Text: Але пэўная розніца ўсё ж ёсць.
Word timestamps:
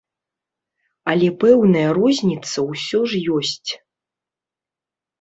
Але 1.13 1.27
пэўная 1.43 1.85
розніца 1.99 2.57
ўсё 2.73 2.99
ж 3.15 3.25
ёсць. 3.39 3.69